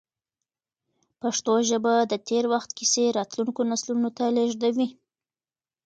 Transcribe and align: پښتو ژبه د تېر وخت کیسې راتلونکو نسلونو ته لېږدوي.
پښتو 1.21 1.53
ژبه 1.69 1.93
د 2.11 2.13
تېر 2.27 2.43
وخت 2.53 2.69
کیسې 2.77 3.03
راتلونکو 3.17 3.61
نسلونو 3.71 4.09
ته 4.17 4.25
لېږدوي. 4.35 4.87